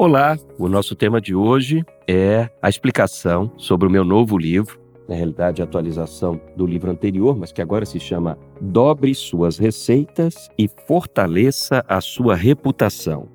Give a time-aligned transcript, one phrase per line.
[0.00, 5.16] Olá, o nosso tema de hoje é a explicação sobre o meu novo livro, na
[5.16, 10.70] realidade a atualização do livro anterior, mas que agora se chama Dobre suas receitas e
[10.86, 13.28] fortaleça a sua reputação.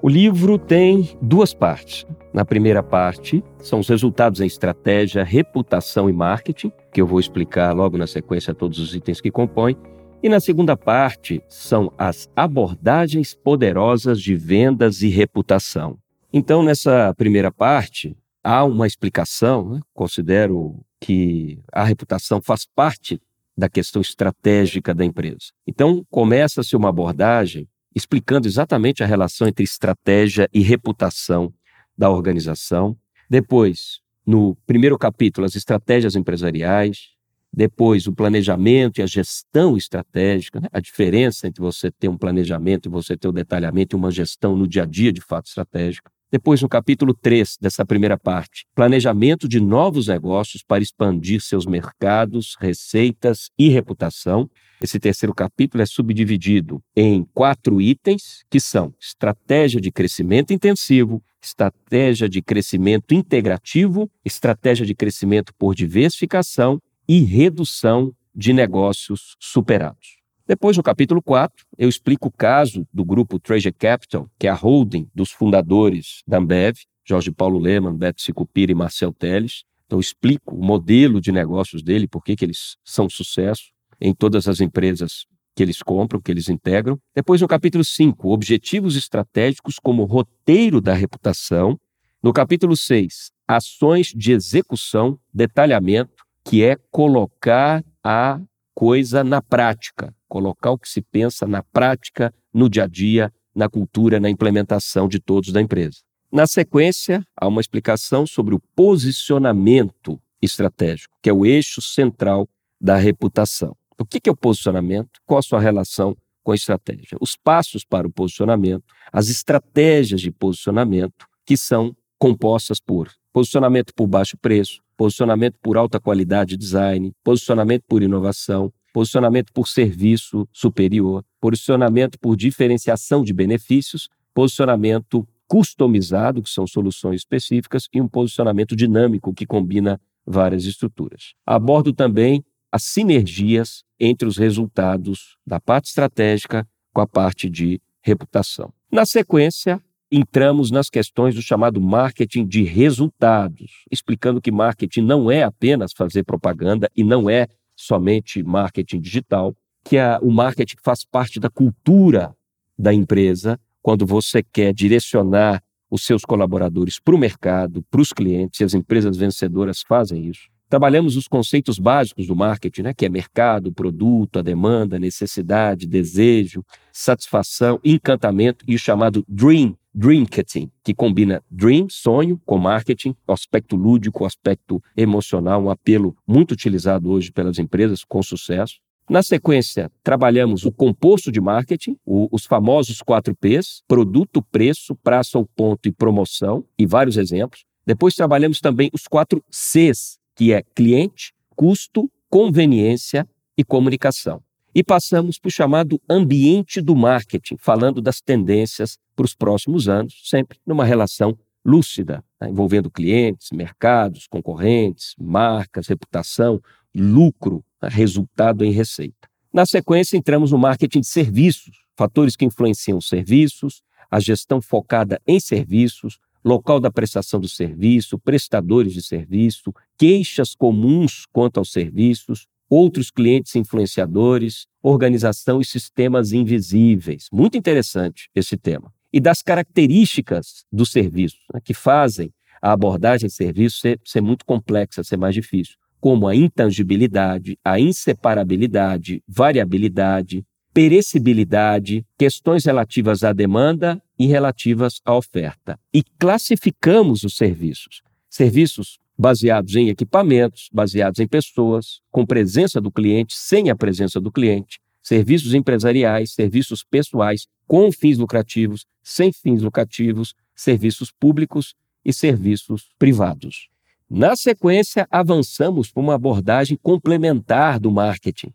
[0.00, 2.06] O livro tem duas partes.
[2.32, 7.72] Na primeira parte, são os resultados em estratégia, reputação e marketing, que eu vou explicar
[7.72, 9.76] logo na sequência todos os itens que compõem.
[10.22, 15.98] E na segunda parte, são as abordagens poderosas de vendas e reputação.
[16.36, 19.74] Então, nessa primeira parte, há uma explicação.
[19.74, 19.80] Né?
[19.94, 23.22] Considero que a reputação faz parte
[23.56, 25.52] da questão estratégica da empresa.
[25.64, 31.54] Então, começa-se uma abordagem explicando exatamente a relação entre estratégia e reputação
[31.96, 32.96] da organização.
[33.30, 37.10] Depois, no primeiro capítulo, as estratégias empresariais.
[37.52, 40.66] Depois, o planejamento e a gestão estratégica, né?
[40.72, 44.56] a diferença entre você ter um planejamento e você ter o detalhamento e uma gestão
[44.56, 46.10] no dia a dia de fato estratégico.
[46.34, 52.56] Depois, no capítulo 3 dessa primeira parte, planejamento de novos negócios para expandir seus mercados,
[52.58, 54.50] receitas e reputação.
[54.82, 62.28] Esse terceiro capítulo é subdividido em quatro itens, que são estratégia de crescimento intensivo, estratégia
[62.28, 70.23] de crescimento integrativo, estratégia de crescimento por diversificação e redução de negócios superados.
[70.46, 74.54] Depois, no capítulo 4, eu explico o caso do grupo Treasure Capital, que é a
[74.54, 79.64] holding dos fundadores da Ambev, Jorge Paulo Lehmann, Beto Sicupira e Marcel Teles.
[79.86, 84.60] Então, explico o modelo de negócios dele, por que eles são sucesso em todas as
[84.60, 86.98] empresas que eles compram, que eles integram.
[87.14, 91.78] Depois, no capítulo 5, objetivos estratégicos como roteiro da reputação.
[92.22, 98.40] No capítulo 6, ações de execução, detalhamento, que é colocar a
[98.74, 103.68] coisa na prática, colocar o que se pensa na prática, no dia a dia, na
[103.68, 105.98] cultura, na implementação de todos da empresa.
[106.30, 112.48] Na sequência, há uma explicação sobre o posicionamento estratégico, que é o eixo central
[112.80, 113.76] da reputação.
[113.98, 115.20] O que é o posicionamento?
[115.24, 117.16] Qual a sua relação com a estratégia?
[117.20, 124.06] Os passos para o posicionamento, as estratégias de posicionamento, que são compostas por posicionamento por
[124.06, 132.16] baixo preço, posicionamento por alta qualidade design, posicionamento por inovação, posicionamento por serviço superior, posicionamento
[132.20, 139.44] por diferenciação de benefícios, posicionamento customizado, que são soluções específicas, e um posicionamento dinâmico, que
[139.44, 141.34] combina várias estruturas.
[141.44, 148.72] Abordo também as sinergias entre os resultados da parte estratégica com a parte de reputação.
[148.92, 149.82] Na sequência,
[150.16, 156.22] entramos nas questões do chamado marketing de resultados, explicando que marketing não é apenas fazer
[156.22, 162.34] propaganda e não é somente marketing digital, que o marketing faz parte da cultura
[162.78, 168.60] da empresa, quando você quer direcionar os seus colaboradores para o mercado, para os clientes,
[168.60, 170.48] e as empresas vencedoras fazem isso.
[170.68, 176.64] Trabalhamos os conceitos básicos do marketing, né, que é mercado, produto, a demanda, necessidade, desejo,
[176.92, 184.24] satisfação, encantamento e o chamado dream Dreamketing, que combina dream, sonho, com marketing, aspecto lúdico,
[184.24, 188.80] aspecto emocional, um apelo muito utilizado hoje pelas empresas com sucesso.
[189.08, 195.38] Na sequência, trabalhamos o composto de marketing, o, os famosos 4 Ps, produto, preço, prazo
[195.38, 197.64] ao ponto e promoção, e vários exemplos.
[197.86, 204.42] Depois trabalhamos também os 4 Cs, que é cliente, custo, conveniência e comunicação.
[204.74, 210.20] E passamos para o chamado ambiente do marketing, falando das tendências para os próximos anos,
[210.24, 216.60] sempre numa relação lúcida, né, envolvendo clientes, mercados, concorrentes, marcas, reputação,
[216.94, 219.28] lucro, né, resultado em receita.
[219.52, 223.80] Na sequência, entramos no marketing de serviços, fatores que influenciam os serviços,
[224.10, 231.24] a gestão focada em serviços, local da prestação do serviço, prestadores de serviço, queixas comuns
[231.32, 237.28] quanto aos serviços, outros clientes influenciadores, organização e sistemas invisíveis.
[237.32, 238.92] Muito interessante esse tema.
[239.12, 244.44] E das características do serviço, né, que fazem a abordagem de serviço ser, ser muito
[244.44, 254.02] complexa, ser mais difícil, como a intangibilidade, a inseparabilidade, variabilidade, perecibilidade, questões relativas à demanda
[254.18, 255.78] e relativas à oferta.
[255.94, 258.02] E classificamos os serviços.
[258.28, 264.30] Serviços baseados em equipamentos, baseados em pessoas, com presença do cliente, sem a presença do
[264.30, 271.74] cliente, serviços empresariais, serviços pessoais, com fins lucrativos, sem fins lucrativos, serviços públicos
[272.04, 273.68] e serviços privados.
[274.08, 278.52] Na sequência, avançamos para uma abordagem complementar do marketing,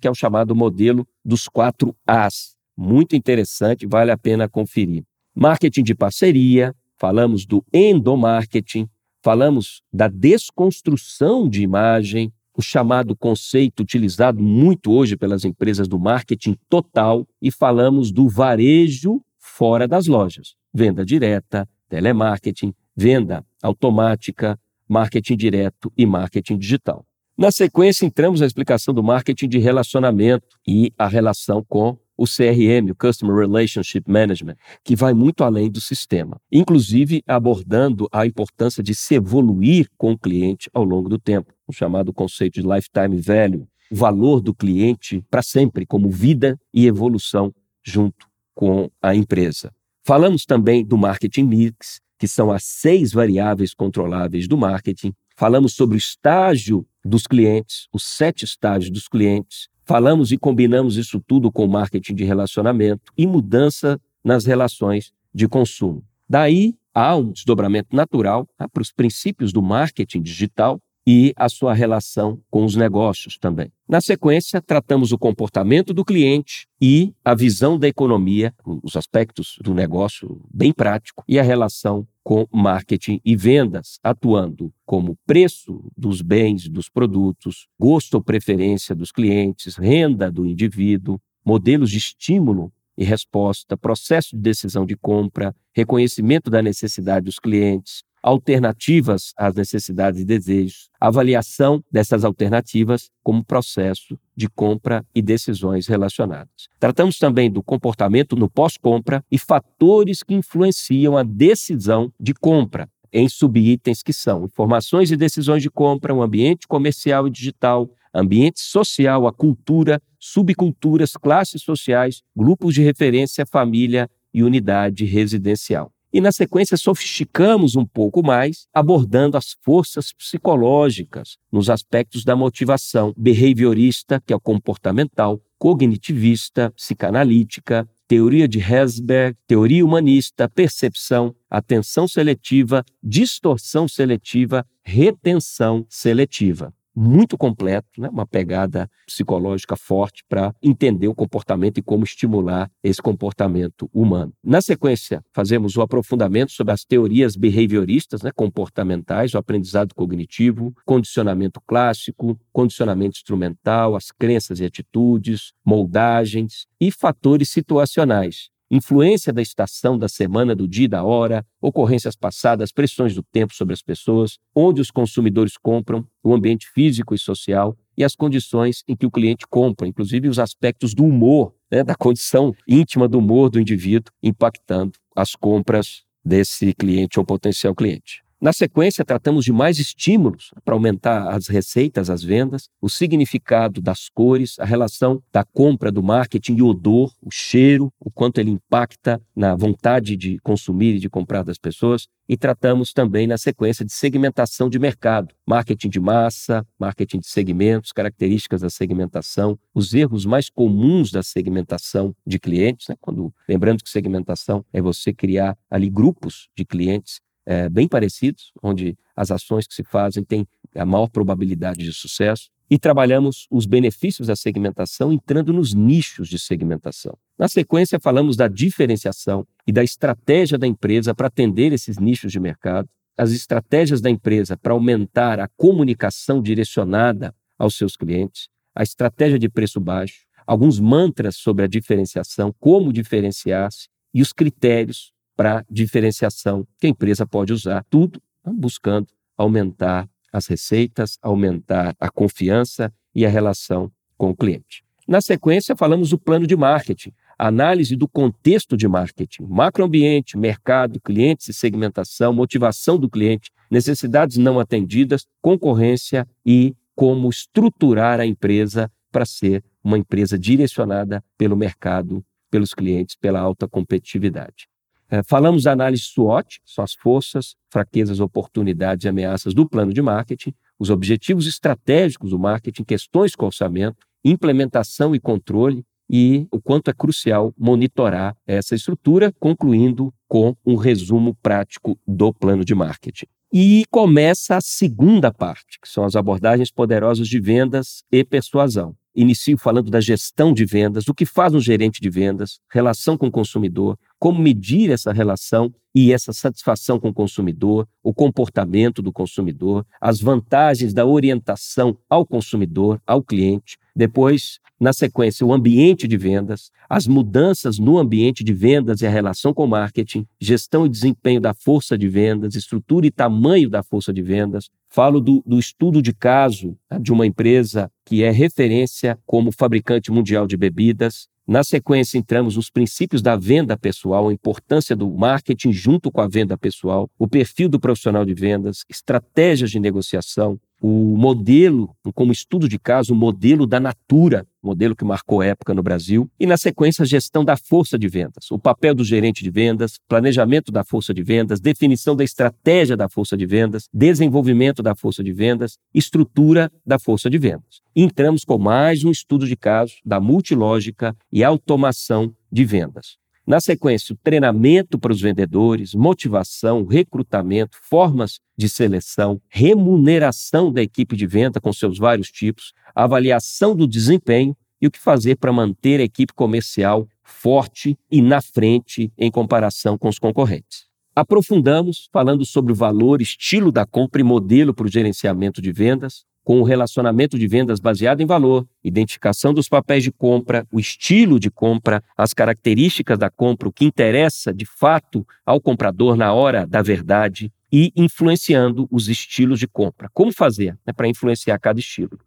[0.00, 2.56] que é o chamado modelo dos quatro As.
[2.76, 5.04] Muito interessante, vale a pena conferir.
[5.34, 8.88] Marketing de parceria, falamos do endomarketing,
[9.22, 16.56] falamos da desconstrução de imagem, o chamado conceito utilizado muito hoje pelas empresas do marketing
[16.68, 24.58] total, e falamos do varejo fora das lojas, venda direta, telemarketing, venda automática,
[24.88, 27.04] marketing direto e marketing digital.
[27.36, 32.90] Na sequência, entramos na explicação do marketing de relacionamento e a relação com o CRM,
[32.90, 38.94] o Customer Relationship Management, que vai muito além do sistema, inclusive abordando a importância de
[38.94, 43.66] se evoluir com o cliente ao longo do tempo, o chamado conceito de lifetime value,
[43.90, 49.72] o valor do cliente para sempre, como vida e evolução junto com a empresa.
[50.04, 55.14] Falamos também do marketing mix, que são as seis variáveis controláveis do marketing.
[55.34, 59.69] Falamos sobre o estágio dos clientes, os sete estágios dos clientes.
[59.90, 66.04] Falamos e combinamos isso tudo com marketing de relacionamento e mudança nas relações de consumo.
[66.28, 71.74] Daí há um desdobramento natural tá, para os princípios do marketing digital e a sua
[71.74, 73.72] relação com os negócios também.
[73.88, 79.74] Na sequência, tratamos o comportamento do cliente e a visão da economia, os aspectos do
[79.74, 86.68] negócio bem prático e a relação com marketing e vendas, atuando como preço dos bens,
[86.68, 93.76] dos produtos, gosto ou preferência dos clientes, renda do indivíduo, modelos de estímulo e resposta,
[93.76, 100.88] processo de decisão de compra, reconhecimento da necessidade dos clientes, alternativas às necessidades e desejos,
[101.00, 106.68] avaliação dessas alternativas como processo de compra e decisões relacionadas.
[106.78, 113.28] Tratamos também do comportamento no pós-compra e fatores que influenciam a decisão de compra, em
[113.28, 119.26] subitens que são informações e decisões de compra, o ambiente comercial e digital, ambiente social,
[119.26, 125.92] a cultura, subculturas, classes sociais, grupos de referência, família e unidade residencial.
[126.12, 133.14] E, na sequência, sofisticamos um pouco mais, abordando as forças psicológicas nos aspectos da motivação
[133.16, 142.84] behaviorista, que é o comportamental, cognitivista, psicanalítica, teoria de Herzberg, teoria humanista, percepção, atenção seletiva,
[143.00, 148.08] distorção seletiva, retenção seletiva muito completo, né?
[148.08, 154.32] uma pegada psicológica forte para entender o comportamento e como estimular esse comportamento humano.
[154.42, 158.30] Na sequência, fazemos o aprofundamento sobre as teorias behavioristas, né?
[158.34, 167.48] comportamentais, o aprendizado cognitivo, condicionamento clássico, condicionamento instrumental, as crenças e atitudes, moldagens e fatores
[167.50, 173.54] situacionais, influência da estação, da semana, do dia, da hora, ocorrências passadas, pressões do tempo
[173.54, 178.82] sobre as pessoas, onde os consumidores compram, o ambiente físico e social e as condições
[178.86, 183.18] em que o cliente compra, inclusive os aspectos do humor, né, da condição íntima do
[183.18, 188.22] humor do indivíduo, impactando as compras desse cliente ou potencial cliente.
[188.42, 194.08] Na sequência, tratamos de mais estímulos para aumentar as receitas, as vendas, o significado das
[194.08, 198.50] cores, a relação da compra, do marketing e o odor, o cheiro, o quanto ele
[198.50, 202.08] impacta na vontade de consumir e de comprar das pessoas.
[202.26, 207.92] E tratamos também, na sequência, de segmentação de mercado, marketing de massa, marketing de segmentos,
[207.92, 212.88] características da segmentação, os erros mais comuns da segmentação de clientes.
[212.88, 212.96] Né?
[213.02, 217.20] Quando, lembrando que segmentação é você criar ali grupos de clientes
[217.50, 222.48] é, bem parecidos, onde as ações que se fazem têm a maior probabilidade de sucesso.
[222.70, 227.18] E trabalhamos os benefícios da segmentação entrando nos nichos de segmentação.
[227.36, 232.38] Na sequência, falamos da diferenciação e da estratégia da empresa para atender esses nichos de
[232.38, 232.88] mercado,
[233.18, 239.48] as estratégias da empresa para aumentar a comunicação direcionada aos seus clientes, a estratégia de
[239.48, 246.86] preço baixo, alguns mantras sobre a diferenciação, como diferenciar-se e os critérios para diferenciação que
[246.86, 249.06] a empresa pode usar, tudo buscando
[249.38, 254.84] aumentar as receitas, aumentar a confiança e a relação com o cliente.
[255.08, 261.48] Na sequência, falamos do plano de marketing, análise do contexto de marketing, macroambiente, mercado, clientes
[261.48, 269.24] e segmentação, motivação do cliente, necessidades não atendidas, concorrência e como estruturar a empresa para
[269.24, 274.69] ser uma empresa direcionada pelo mercado, pelos clientes, pela alta competitividade.
[275.10, 280.00] É, falamos da análise SWOT, são as forças, fraquezas, oportunidades e ameaças do plano de
[280.00, 286.90] marketing, os objetivos estratégicos do marketing, questões com orçamento, implementação e controle e o quanto
[286.90, 293.26] é crucial monitorar essa estrutura, concluindo com um resumo prático do plano de marketing.
[293.52, 298.94] E começa a segunda parte, que são as abordagens poderosas de vendas e persuasão.
[299.12, 303.26] Inicio falando da gestão de vendas, o que faz um gerente de vendas, relação com
[303.26, 309.12] o consumidor, como medir essa relação e essa satisfação com o consumidor, o comportamento do
[309.12, 313.76] consumidor, as vantagens da orientação ao consumidor, ao cliente.
[313.94, 319.10] Depois, na sequência, o ambiente de vendas, as mudanças no ambiente de vendas e a
[319.10, 323.82] relação com o marketing, gestão e desempenho da força de vendas, estrutura e tamanho da
[323.82, 324.70] força de vendas.
[324.88, 330.10] Falo do, do estudo de caso tá, de uma empresa que é referência como fabricante
[330.10, 335.72] mundial de bebidas, na sequência, entramos nos princípios da venda pessoal, a importância do marketing
[335.72, 341.16] junto com a venda pessoal, o perfil do profissional de vendas, estratégias de negociação, o
[341.16, 346.30] modelo, como estudo de caso, o modelo da Natura, modelo que marcou época no Brasil,
[346.40, 349.98] e na sequência a gestão da força de vendas, o papel do gerente de vendas,
[350.08, 355.22] planejamento da força de vendas, definição da estratégia da força de vendas, desenvolvimento da força
[355.22, 357.80] de vendas, estrutura da força de vendas.
[357.94, 363.20] entramos com mais um estudo de caso da multilógica e automação de vendas.
[363.46, 371.26] Na sequência, treinamento para os vendedores, motivação, recrutamento, formas de seleção, remuneração da equipe de
[371.26, 376.04] venda com seus vários tipos, avaliação do desempenho e o que fazer para manter a
[376.04, 380.88] equipe comercial forte e na frente em comparação com os concorrentes.
[381.14, 386.24] Aprofundamos falando sobre o valor, estilo da compra e modelo para o gerenciamento de vendas,
[386.50, 391.38] com o relacionamento de vendas baseado em valor, identificação dos papéis de compra, o estilo
[391.38, 396.66] de compra, as características da compra, o que interessa de fato ao comprador na hora
[396.66, 400.10] da verdade e influenciando os estilos de compra.
[400.12, 402.18] Como fazer né, para influenciar cada estilo?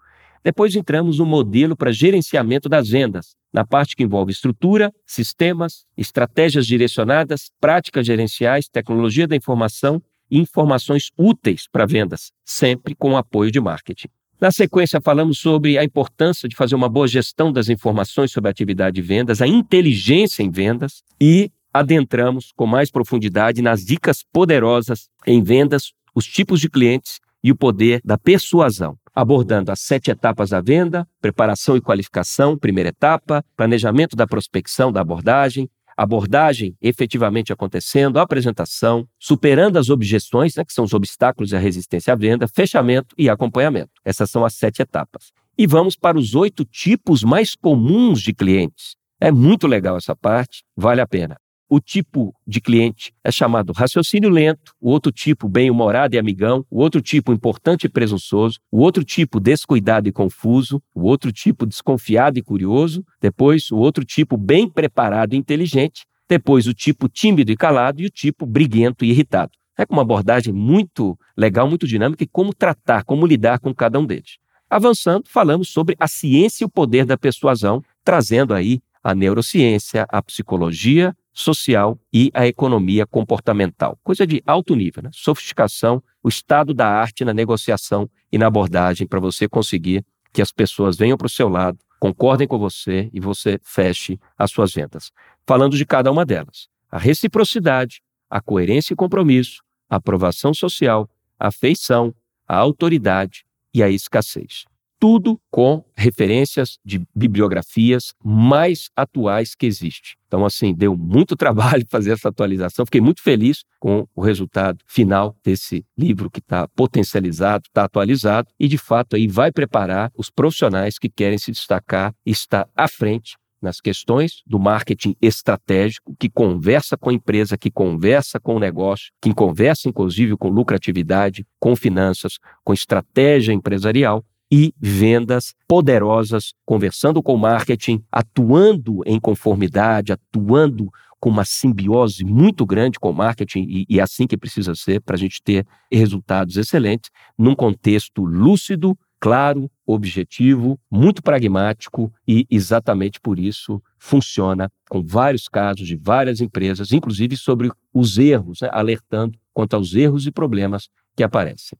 [0.41, 6.65] Depois entramos no modelo para gerenciamento das vendas, na parte que envolve estrutura, sistemas, estratégias
[6.65, 10.01] direcionadas, práticas gerenciais, tecnologia da informação
[10.39, 14.07] informações úteis para vendas, sempre com apoio de marketing.
[14.39, 18.51] Na sequência, falamos sobre a importância de fazer uma boa gestão das informações sobre a
[18.51, 25.07] atividade de vendas, a inteligência em vendas e adentramos com mais profundidade nas dicas poderosas
[25.25, 30.49] em vendas, os tipos de clientes e o poder da persuasão, abordando as sete etapas
[30.49, 38.19] da venda, preparação e qualificação, primeira etapa, planejamento da prospecção da abordagem, abordagem efetivamente acontecendo,
[38.19, 43.15] apresentação, superando as objeções, né, que são os obstáculos e a resistência à venda, fechamento
[43.17, 43.91] e acompanhamento.
[44.03, 45.31] Essas são as sete etapas.
[45.57, 48.95] E vamos para os oito tipos mais comuns de clientes.
[49.19, 51.37] É muito legal essa parte, vale a pena.
[51.69, 56.81] O tipo de cliente é chamado raciocínio lento, o outro tipo bem-humorado e amigão, o
[56.81, 62.37] outro tipo importante e presunçoso, o outro tipo descuidado e confuso, o outro tipo desconfiado
[62.37, 67.55] e curioso, depois o outro tipo bem preparado e inteligente, depois o tipo tímido e
[67.55, 69.51] calado e o tipo briguento e irritado.
[69.77, 74.05] É uma abordagem muito legal, muito dinâmica e como tratar, como lidar com cada um
[74.05, 74.37] deles.
[74.69, 80.21] Avançando, falamos sobre a ciência e o poder da persuasão, trazendo aí a neurociência, a
[80.21, 83.97] psicologia social e a economia comportamental.
[84.03, 85.09] Coisa de alto nível, né?
[85.11, 90.51] sofisticação, o estado da arte na negociação e na abordagem para você conseguir que as
[90.51, 95.11] pessoas venham para o seu lado, concordem com você e você feche as suas vendas.
[95.45, 101.09] Falando de cada uma delas: a reciprocidade, a coerência e compromisso, a aprovação social,
[101.39, 102.13] a afeição,
[102.47, 104.65] a autoridade e a escassez
[105.03, 110.15] tudo com referências de bibliografias mais atuais que existe.
[110.27, 112.85] Então, assim, deu muito trabalho fazer essa atualização.
[112.85, 118.65] Fiquei muito feliz com o resultado final desse livro que está potencializado, está atualizado e,
[118.65, 123.35] de fato, aí vai preparar os profissionais que querem se destacar e estar à frente
[123.61, 129.11] nas questões do marketing estratégico, que conversa com a empresa, que conversa com o negócio,
[129.21, 134.23] que conversa, inclusive, com lucratividade, com finanças, com estratégia empresarial
[134.55, 142.63] e vendas poderosas, conversando com o marketing, atuando em conformidade, atuando com uma simbiose muito
[142.63, 146.55] grande com o marketing, e, é assim que precisa ser para a gente ter resultados
[146.55, 155.47] excelentes, num contexto lúcido, claro, objetivo, muito pragmático e exatamente por isso funciona com vários
[155.47, 160.89] casos de várias empresas, inclusive sobre os erros, né, alertando quanto aos erros e problemas
[161.15, 161.75] que aparecem.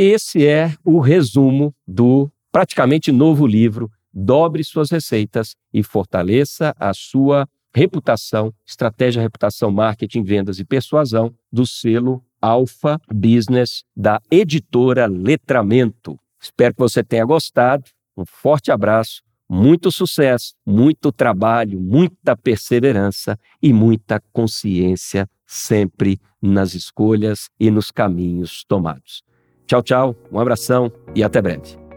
[0.00, 7.48] Esse é o resumo do praticamente novo livro Dobre suas receitas e fortaleça a sua
[7.74, 16.16] reputação, estratégia, reputação, marketing, vendas e persuasão do selo Alpha Business da editora Letramento.
[16.40, 17.82] Espero que você tenha gostado.
[18.16, 27.48] Um forte abraço, muito sucesso, muito trabalho, muita perseverança e muita consciência sempre nas escolhas
[27.58, 29.26] e nos caminhos tomados.
[29.68, 31.87] Tchau, tchau, um abração e até breve.